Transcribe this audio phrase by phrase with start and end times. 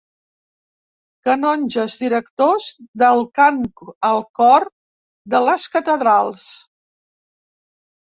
[1.25, 2.69] Canonges directors
[3.01, 3.59] del cant
[4.09, 4.65] al cor
[5.35, 6.47] de les catedrals.